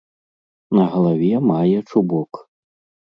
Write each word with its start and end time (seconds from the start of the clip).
На 0.77 0.85
галаве 0.95 1.33
мае 1.51 1.77
чубок. 1.93 2.31